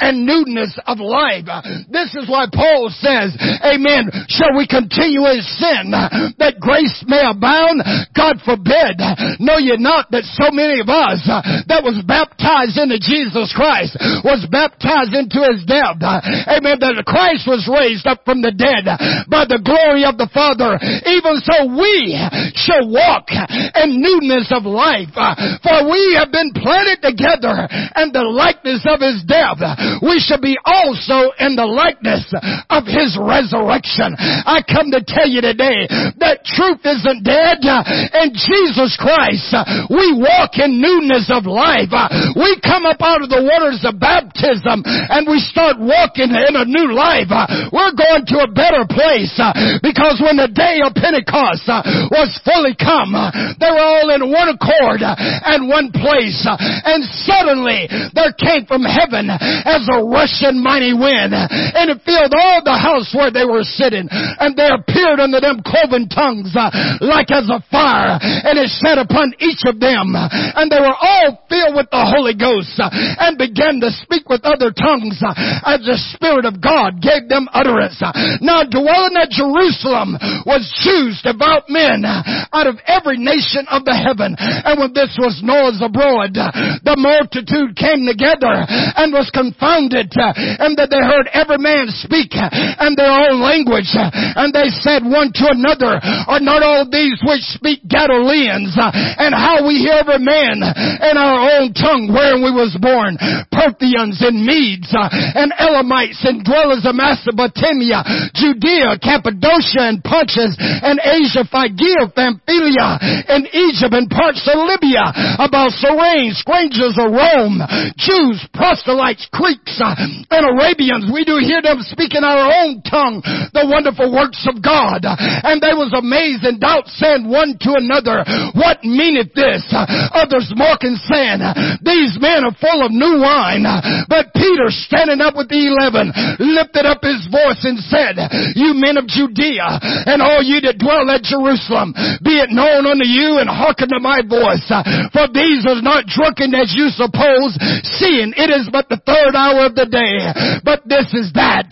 [0.00, 1.46] in newness of life.
[1.90, 4.10] This is why Paul says, Amen.
[4.28, 5.90] Shall we continue in sin
[6.38, 7.82] that grace may abound?
[8.14, 9.00] God forbid.
[9.40, 11.24] Know ye not that so many of us
[11.66, 15.98] that was baptized into Jesus Christ, was baptized into his death.
[16.46, 16.78] Amen.
[16.80, 18.86] That Christ was raised up from the dead
[19.28, 20.78] by the glory of the Father.
[21.06, 22.16] Even so we
[22.56, 25.12] shall walk in newness of life.
[25.16, 27.68] Uh, for we have been planted together
[28.00, 29.60] in the likeness of his death.
[30.02, 32.26] We shall be also in the likeness
[32.70, 34.16] of his resurrection.
[34.18, 35.86] I come to tell you today
[36.20, 37.62] that truth isn't dead.
[37.64, 39.52] In Jesus Christ,
[39.90, 41.90] we walk in newness of life.
[41.92, 46.54] Uh, we come up out of the waters of baptism and we start walking in
[46.56, 47.30] a new life.
[47.30, 51.82] Uh, we're going to a better place uh, because when the day of Pentecost uh,
[52.10, 53.14] was fully come,
[53.58, 56.42] they were all in one accord and one place.
[56.46, 62.60] And suddenly there came from heaven as a rushing mighty wind and it filled all
[62.64, 66.52] the house where they were sitting and there appeared unto them cloven tongues
[67.00, 71.40] like as a fire and it sat upon each of them and they were all
[71.48, 75.32] filled with the Holy Ghost uh, and began to speak with other tongues uh,
[75.66, 78.00] as the Spirit of God gave them utterance.
[78.40, 84.36] Now dwelling at Jerusalem was Jews, devout men out of every nation of the heaven.
[84.38, 88.64] And when this was Noah's abroad, the multitude came together
[88.96, 93.92] and was confounded and that they heard every man speak in their own language.
[93.92, 98.76] And they said one to another, are not all these which speak Galileans?
[98.76, 103.18] And how we hear every man in our own tongue where where we was born,
[103.50, 108.02] Parthians and Medes and Elamites and dwellers of Mesopotamia,
[108.34, 112.98] Judea, Cappadocia and Pontus and Asia, Phrygia, Pamphylia
[113.30, 115.04] and Egypt and parts of Libya,
[115.38, 117.62] about Cyrene, strangers of Rome,
[118.00, 121.10] Jews, proselytes, Greeks, uh, and Arabians.
[121.12, 123.20] We do hear them speak in our own tongue
[123.52, 125.04] the wonderful works of God.
[125.04, 128.24] And they was amazed and doubt saying one to another,
[128.56, 129.66] what meaneth this?
[129.70, 131.42] Others mocking saying,
[131.84, 133.68] these men are full of new wine.
[134.08, 135.99] But Peter, standing up with the eleven,
[136.38, 138.16] lifted up his voice and said,
[138.56, 143.04] You men of Judea, and all ye that dwell at Jerusalem, be it known unto
[143.04, 144.64] you and hearken to my voice.
[145.12, 147.58] For these are not drunken as you suppose,
[147.98, 150.30] seeing it is but the third hour of the day.
[150.62, 151.68] But this is that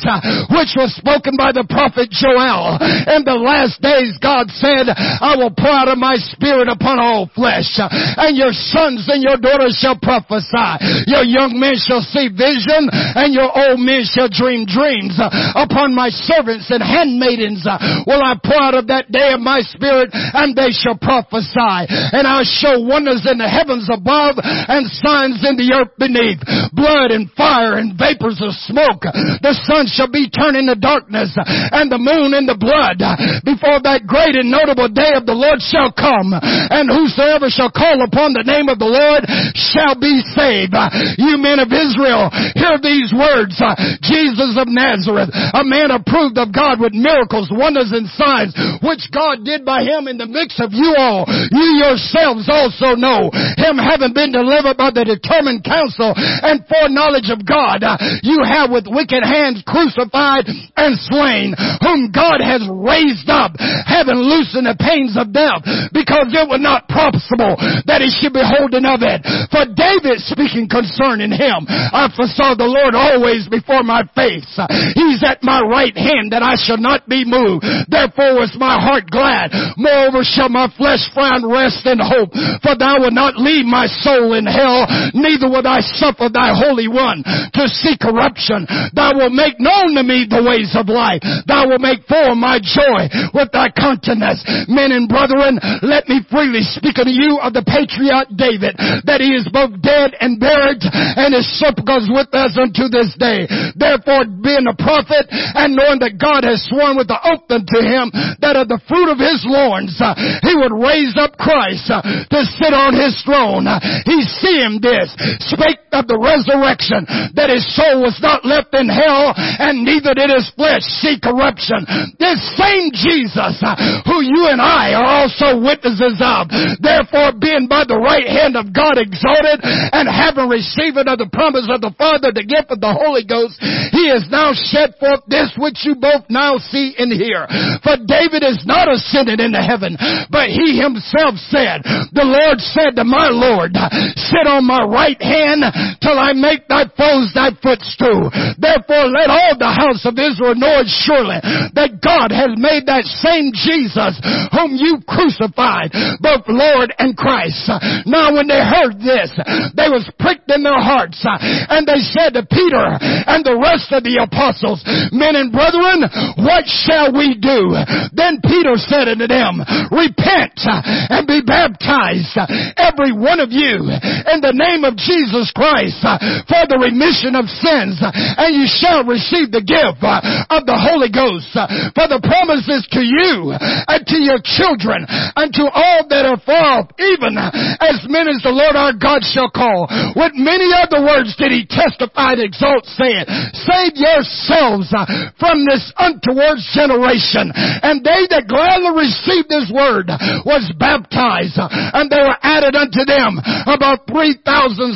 [0.51, 2.81] which was spoken by the prophet Joel.
[3.15, 7.31] In the last days God said, I will pour out of my spirit upon all
[7.33, 11.07] flesh, and your sons and your daughters shall prophesy.
[11.07, 15.15] Your young men shall see vision and your old men shall dream dreams.
[15.15, 19.39] Uh, upon my servants and handmaidens uh, will I pour out of that day of
[19.39, 21.87] my spirit and they shall prophesy.
[21.87, 26.43] And I'll show wonders in the heavens above and signs in the earth beneath.
[26.75, 29.07] Blood and fire and vapors of smoke.
[29.07, 32.99] The sun shall be turned into darkness and the moon into blood
[33.45, 36.33] before that great and notable day of the Lord shall come.
[36.33, 40.73] And whosoever shall call upon the name of the Lord shall be saved.
[41.21, 43.61] You men of Israel, hear these words.
[44.09, 49.45] Jesus of Nazareth, a man approved of God with miracles, wonders, and signs, which God
[49.45, 51.29] did by him in the midst of you all.
[51.29, 53.29] You yourselves also know
[53.61, 57.85] him having been delivered by the determined counsel and foreknowledge of God.
[57.85, 61.53] Uh, you have with wicked hands crucified and slain,
[61.85, 65.61] whom God has raised up, having loosened the pains of death,
[65.93, 69.21] because it was not possible that he should be holding of it.
[69.53, 71.67] For David speaking concerning him.
[71.69, 74.47] I foresaw the Lord always before my my face.
[74.95, 77.67] He's at my right hand that I shall not be moved.
[77.91, 79.51] Therefore was my heart glad.
[79.75, 82.31] Moreover shall my flesh find rest and hope.
[82.63, 86.87] For thou wilt not leave my soul in hell, neither will I suffer thy Holy
[86.87, 88.67] One to see corruption.
[88.95, 91.25] Thou wilt make known to me the ways of life.
[91.51, 94.45] Thou wilt make full my joy with thy countenance.
[94.71, 99.35] Men and brethren, let me freely speak unto you of the patriarch David, that he
[99.35, 103.49] is both dead and buried, and his sepulchre with us unto this day.
[103.79, 108.11] Therefore, being a prophet, and knowing that God has sworn with the oath unto him,
[108.43, 110.13] that of the fruit of his loins, uh,
[110.43, 113.71] he would raise up Christ uh, to sit on his throne.
[113.71, 115.15] Uh, he seeing this,
[115.47, 117.07] spake of the resurrection,
[117.39, 121.87] that his soul was not left in hell, and neither did his flesh see corruption.
[122.19, 123.63] This same Jesus,
[124.05, 126.51] who you and I are also witnesses of,
[126.83, 131.69] therefore being by the right hand of God exalted, and having received of the promise
[131.71, 133.61] of the Father, the gift of the Holy Ghost,
[133.93, 137.47] he has now shed forth this which you both now see and hear.
[137.83, 139.97] For David is not ascended into heaven,
[140.31, 141.83] but he himself said,
[142.15, 143.75] the Lord said to my Lord,
[144.17, 145.67] sit on my right hand
[146.01, 148.31] till I make thy foes thy footstool.
[148.57, 151.43] Therefore let all the house of Israel know it surely
[151.75, 154.15] that God has made that same Jesus
[154.55, 155.93] whom you crucified,
[156.23, 157.67] both Lord and Christ.
[158.07, 159.35] Now when they heard this,
[159.75, 162.87] they was pricked in their hearts and they said to Peter
[163.29, 164.81] and the rest of the apostles,
[165.11, 166.07] men and brethren,
[166.41, 167.75] what shall we do?
[168.15, 172.39] Then Peter said unto them, repent and be baptized,
[172.79, 176.01] every one of you, in the name of Jesus Christ
[176.47, 181.51] for the remission of sins and you shall receive the gift of the Holy Ghost.
[181.95, 186.83] For the promises to you and to your children and to all that are far
[186.83, 189.89] off, even as many as the Lord our God shall call.
[190.15, 193.25] With many other words did he testify and exalt, saying,
[193.55, 195.07] Save yourselves uh,
[195.39, 197.53] from this untoward generation.
[197.55, 200.11] And they that gladly received this word
[200.45, 204.41] was baptized, uh, and there were added unto them about 3,000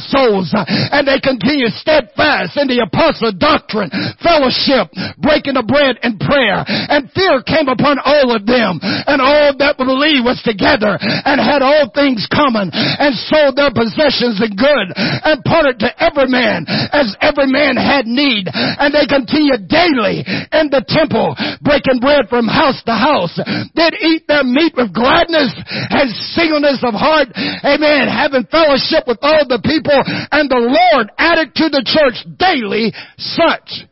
[0.08, 3.90] souls, uh, and they continued steadfast in the apostle doctrine,
[4.20, 4.90] fellowship,
[5.20, 9.76] breaking of bread and prayer, and fear came upon all of them, and all that
[9.78, 15.44] believed was together, and had all things common, and sold their possessions and good, and
[15.44, 20.84] parted to every man as every man had need, and they continued daily in the
[20.86, 23.36] temple, breaking bread from house to house,
[23.74, 25.52] did eat their meat with gladness
[25.90, 27.28] and singleness of heart,
[27.64, 29.98] amen, having fellowship with all the people,
[30.32, 33.88] and the Lord added to the church daily such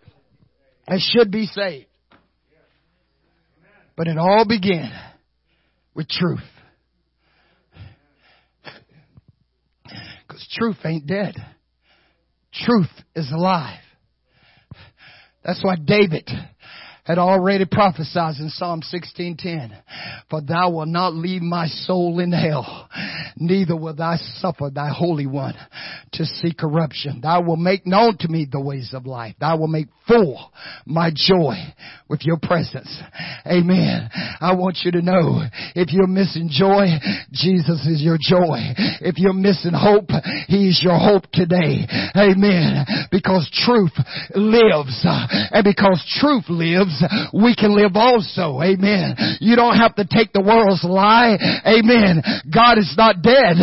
[0.88, 1.86] as should be saved.
[3.96, 4.92] But it all began
[5.94, 6.40] with truth.
[10.26, 11.34] Because truth ain't dead.
[12.52, 13.80] Truth is alive.
[15.44, 16.28] That's why David
[17.10, 19.72] had already prophesied in Psalm 16:10,
[20.28, 22.88] "For thou wilt not leave my soul in hell,
[23.36, 25.54] neither will thou suffer thy holy one
[26.12, 27.20] to see corruption.
[27.20, 29.34] Thou wilt make known to me the ways of life.
[29.40, 30.52] Thou wilt make full
[30.86, 31.56] my joy
[32.08, 33.02] with your presence."
[33.46, 34.08] Amen.
[34.40, 35.42] I want you to know
[35.74, 36.98] if you're missing joy,
[37.32, 38.74] Jesus is your joy.
[39.00, 40.10] If you're missing hope,
[40.46, 41.86] He's your hope today.
[42.16, 42.86] Amen.
[43.10, 43.98] Because truth
[44.34, 45.04] lives.
[45.04, 46.99] And because truth lives,
[47.32, 48.60] we can live also.
[48.62, 49.16] Amen.
[49.40, 51.36] You don't have to take the world's lie.
[51.66, 52.22] Amen.
[52.52, 53.56] God is not dead.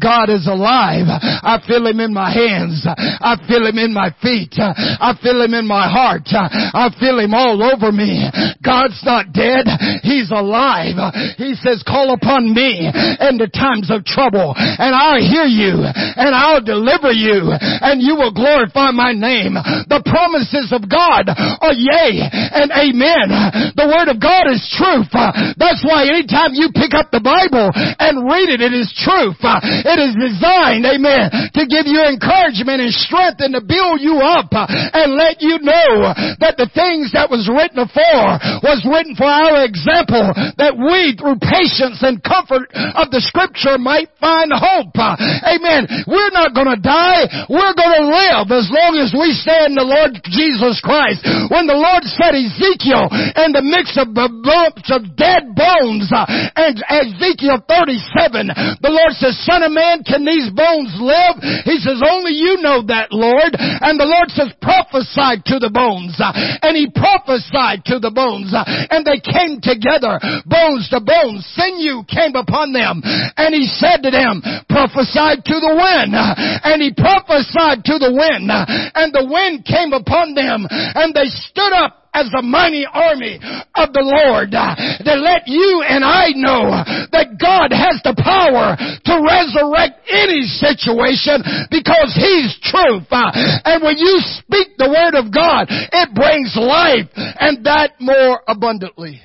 [0.00, 1.06] God is alive.
[1.08, 2.86] I feel Him in my hands.
[2.86, 4.54] I feel Him in my feet.
[4.58, 6.28] I feel Him in my heart.
[6.32, 8.28] I feel Him all over me.
[8.64, 9.66] God's not dead.
[10.02, 10.96] He's alive.
[11.36, 16.32] He says, call upon me in the times of trouble and I'll hear you and
[16.34, 19.54] I'll deliver you and you will glorify my name.
[19.88, 23.74] The promises of God are yea and amen.
[23.74, 25.10] The word of God is truth.
[25.12, 29.40] That's why anytime you pick up the Bible and read it, it is truth.
[29.42, 34.50] It is designed, amen, to give you encouragement and strength and to build you up
[34.52, 36.12] and let you know
[36.42, 38.18] that the things that was written for
[38.66, 44.10] was written for our example that we through patience and comfort of the scripture might
[44.18, 44.96] find hope.
[44.98, 45.86] Amen.
[46.10, 47.46] We're not gonna die.
[47.46, 51.22] We're gonna live as long as we stay in the Lord Jesus Christ.
[51.50, 53.06] When the Lord said He's Ezekiel
[53.38, 56.10] in the mix of the bumps of dead bones.
[56.10, 61.38] Uh, and Ezekiel 37, the Lord says, son of man, can these bones live?
[61.62, 63.54] He says, only you know that, Lord.
[63.54, 66.18] And the Lord says, prophesy to the bones.
[66.18, 68.50] Uh, and he prophesied to the bones.
[68.50, 71.46] Uh, and they came together, bones to bones.
[71.54, 73.00] Sinew came upon them.
[73.38, 76.12] And he said to them, prophesy to the wind.
[76.18, 78.50] And he prophesied to the wind.
[78.50, 80.66] And the wind came upon them.
[80.66, 83.38] And they stood up as the mighty army
[83.78, 84.74] of the Lord uh,
[85.06, 86.82] That let you and I know
[87.14, 91.38] that God has the power to resurrect any situation
[91.70, 93.06] because He's truth.
[93.10, 93.30] Uh,
[93.64, 99.20] and when you speak the word of God, it brings life and that more abundantly.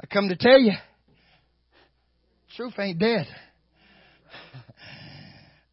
[0.00, 0.72] I come to tell you,
[2.56, 3.26] truth ain't dead.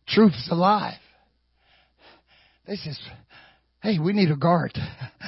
[0.07, 0.99] Truth's alive.
[2.67, 2.99] This is
[3.83, 4.73] hey, we need a guard.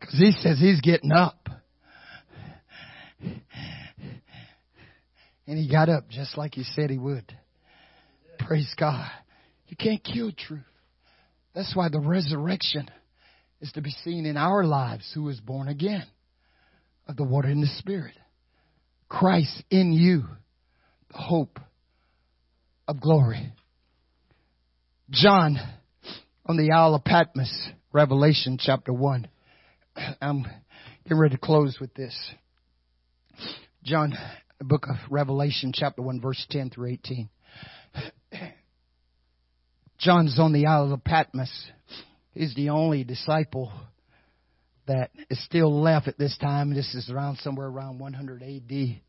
[0.00, 1.48] Cause he says he's getting up.
[5.48, 7.32] And he got up just like he said he would.
[8.40, 9.08] Praise God.
[9.68, 10.60] You can't kill truth.
[11.54, 12.88] That's why the resurrection
[13.60, 16.06] is to be seen in our lives who is born again
[17.06, 18.14] of the water and the spirit.
[19.08, 20.24] Christ in you,
[21.12, 21.60] the hope
[22.88, 23.52] of glory.
[25.10, 25.56] John
[26.48, 29.26] on the Isle of Patmos, Revelation chapter 1.
[30.20, 30.46] I'm
[31.02, 32.16] getting ready to close with this.
[33.82, 34.14] John,
[34.58, 37.28] the book of Revelation chapter 1 verse 10 through 18.
[39.98, 41.50] John's on the Isle of Patmos.
[42.32, 43.72] He's the only disciple
[44.86, 46.72] that is still left at this time.
[46.72, 49.00] This is around somewhere around 100 AD.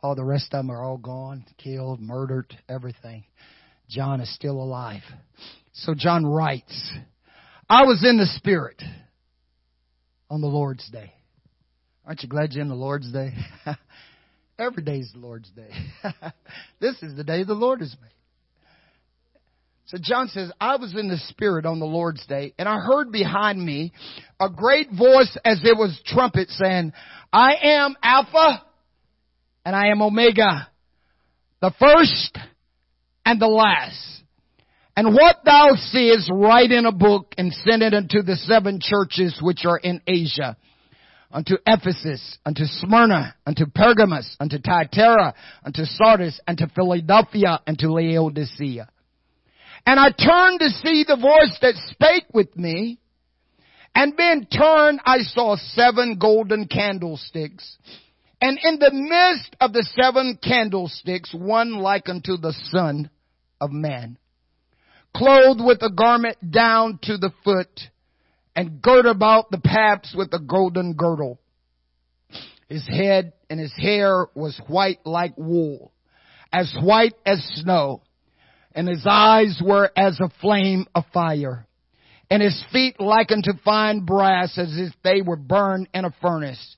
[0.00, 3.24] All the rest of them are all gone, killed, murdered, everything.
[3.88, 5.02] John is still alive.
[5.72, 6.92] So John writes,
[7.68, 8.82] I was in the Spirit
[10.30, 11.12] on the Lord's Day.
[12.06, 13.32] Aren't you glad you're in the Lord's Day?
[14.58, 15.70] Every day is the Lord's Day.
[16.80, 18.10] this is the day the Lord has made.
[19.86, 23.12] So John says, I was in the Spirit on the Lord's Day, and I heard
[23.12, 23.92] behind me
[24.40, 26.92] a great voice as it was trumpet saying,
[27.32, 28.62] I am Alpha
[29.64, 30.68] and I am Omega,
[31.60, 32.38] the first
[33.24, 34.22] and the last.
[34.96, 39.38] And what thou seest, write in a book and send it unto the seven churches
[39.42, 40.56] which are in Asia.
[41.32, 48.88] Unto Ephesus, unto Smyrna, unto Pergamos, unto Thyatira, unto Sardis, unto Philadelphia, and to Laodicea.
[49.84, 53.00] And I turned to see the voice that spake with me,
[53.96, 57.78] and being turned, I saw seven golden candlesticks.
[58.40, 63.10] And in the midst of the seven candlesticks, one like unto the Son
[63.60, 64.18] of Man
[65.14, 67.80] clothed with a garment down to the foot,
[68.56, 71.40] and girt about the paps with a golden girdle.
[72.68, 75.92] His head and his hair was white like wool,
[76.52, 78.02] as white as snow,
[78.74, 81.66] and his eyes were as a flame of fire,
[82.30, 86.76] and his feet like unto fine brass as if they were burned in a furnace,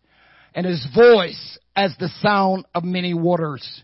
[0.54, 3.82] and his voice as the sound of many waters.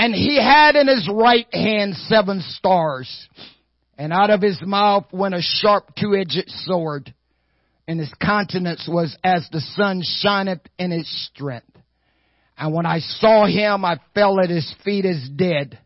[0.00, 3.28] And he had in his right hand seven stars.
[3.98, 7.12] And out of his mouth went a sharp two-edged sword.
[7.86, 11.76] And his countenance was as the sun shineth in its strength.
[12.56, 15.78] And when I saw him, I fell at his feet as dead.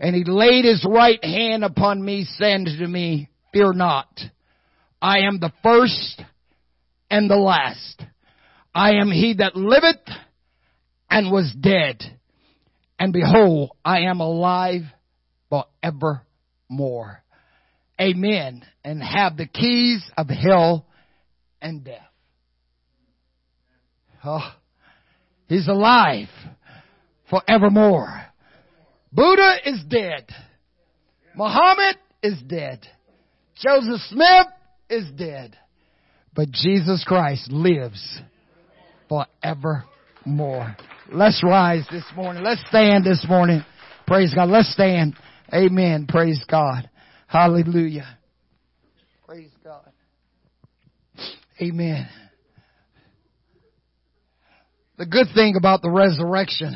[0.00, 4.08] And he laid his right hand upon me, saying to me, Fear not.
[5.00, 6.20] I am the first
[7.08, 8.02] and the last.
[8.74, 10.08] I am he that liveth
[11.08, 12.17] and was dead
[12.98, 14.82] and behold, I am alive
[15.48, 17.22] forevermore.
[18.00, 18.64] Amen.
[18.84, 20.86] And have the keys of hell
[21.60, 22.02] and death.
[24.24, 24.52] Oh,
[25.46, 26.28] he's alive
[27.30, 28.24] forevermore.
[29.12, 30.26] Buddha is dead.
[31.36, 32.86] Muhammad is dead.
[33.56, 34.46] Joseph Smith
[34.90, 35.56] is dead.
[36.34, 38.20] But Jesus Christ lives
[39.08, 40.76] forevermore.
[41.10, 42.42] Let's rise this morning.
[42.44, 43.64] Let's stand this morning.
[44.06, 44.50] Praise God.
[44.50, 45.14] Let's stand.
[45.54, 46.06] Amen.
[46.06, 46.88] Praise God.
[47.26, 48.18] Hallelujah.
[49.26, 49.90] Praise God.
[51.62, 52.08] Amen.
[54.98, 56.74] The good thing about the resurrection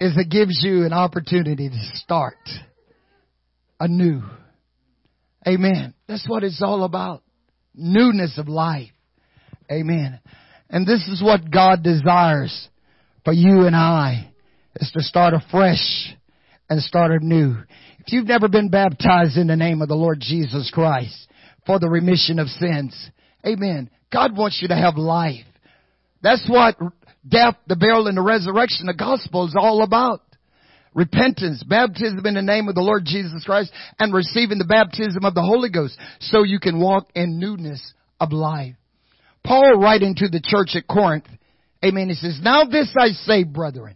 [0.00, 2.36] is it gives you an opportunity to start
[3.78, 4.22] anew.
[5.46, 5.92] Amen.
[6.06, 7.22] That's what it's all about.
[7.74, 8.90] Newness of life.
[9.70, 10.20] Amen.
[10.70, 12.68] And this is what God desires
[13.24, 14.32] for you and I
[14.76, 16.14] is to start afresh
[16.68, 17.56] and start anew.
[18.00, 21.28] If you've never been baptized in the name of the Lord Jesus Christ,
[21.68, 23.10] for the remission of sins.
[23.46, 23.90] Amen.
[24.10, 25.44] God wants you to have life.
[26.22, 26.76] That's what
[27.28, 30.22] death, the burial, and the resurrection, the gospel is all about.
[30.94, 35.34] Repentance, baptism in the name of the Lord Jesus Christ, and receiving the baptism of
[35.34, 38.74] the Holy Ghost so you can walk in newness of life.
[39.48, 41.24] Paul writing to the church at Corinth,
[41.82, 43.94] amen, he says, Now this I say, brethren,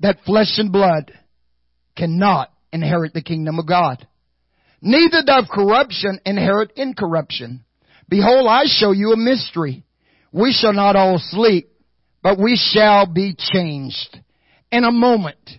[0.00, 1.10] that flesh and blood
[1.96, 4.06] cannot inherit the kingdom of God.
[4.82, 7.64] Neither doth corruption inherit incorruption.
[8.10, 9.86] Behold, I show you a mystery.
[10.32, 11.70] We shall not all sleep,
[12.22, 14.20] but we shall be changed
[14.70, 15.50] in a moment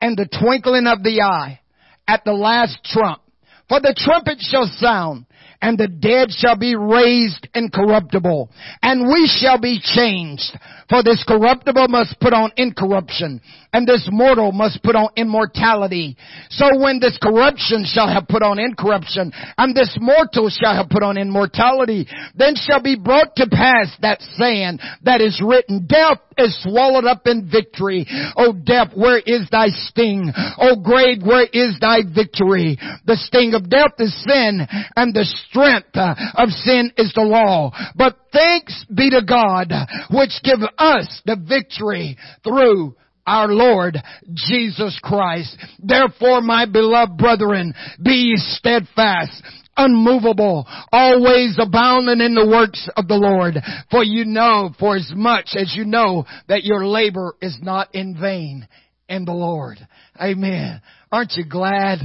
[0.00, 1.60] and the twinkling of the eye
[2.08, 3.20] at the last trump.
[3.68, 5.26] For the trumpet shall sound
[5.62, 8.50] and the dead shall be raised incorruptible,
[8.82, 10.58] and we shall be changed.
[10.92, 13.40] For this corruptible must put on incorruption,
[13.72, 16.18] and this mortal must put on immortality.
[16.50, 21.02] So when this corruption shall have put on incorruption, and this mortal shall have put
[21.02, 26.62] on immortality, then shall be brought to pass that saying that is written, Death is
[26.62, 28.06] swallowed up in victory.
[28.36, 30.30] O death, where is thy sting?
[30.58, 32.78] O grave, where is thy victory?
[33.06, 34.66] The sting of death is sin,
[34.96, 37.72] and the strength of sin is the law.
[37.96, 39.72] But thanks be to God,
[40.10, 43.96] which give us the victory through our Lord
[44.34, 45.56] Jesus Christ.
[45.78, 47.72] Therefore, my beloved brethren,
[48.02, 49.42] be steadfast,
[49.76, 53.54] unmovable, always abounding in the works of the Lord.
[53.90, 58.18] For you know, for as much as you know that your labor is not in
[58.20, 58.66] vain
[59.08, 59.78] in the Lord.
[60.20, 60.80] Amen.
[61.12, 61.98] Aren't you glad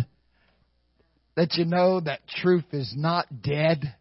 [1.35, 3.93] that you know that truth is not dead,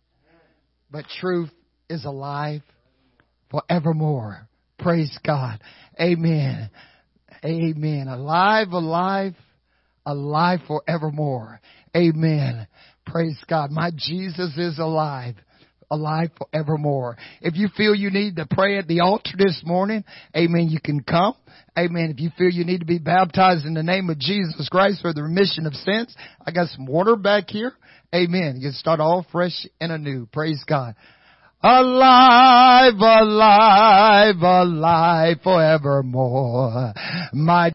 [0.91, 1.51] but truth
[1.89, 2.63] is alive
[3.51, 4.49] forevermore.
[4.79, 5.61] Praise God.
[6.01, 6.71] Amen.
[7.45, 8.09] Amen.
[8.09, 9.35] Alive, alive,
[10.05, 11.61] alive forevermore.
[11.97, 12.67] Amen.
[13.05, 13.71] Praise God.
[13.71, 15.37] My Jesus is alive
[15.91, 17.17] alive forevermore.
[17.41, 20.05] If you feel you need to pray at the altar this morning,
[20.35, 21.35] amen, you can come.
[21.79, 22.11] Amen.
[22.11, 25.13] If you feel you need to be baptized in the name of Jesus Christ for
[25.13, 26.15] the remission of sins,
[26.45, 27.73] I got some water back here.
[28.15, 28.57] Amen.
[28.57, 30.27] You can start all fresh and anew.
[30.33, 30.95] Praise God.
[31.63, 36.93] Alive, alive, alive forevermore.
[37.33, 37.65] My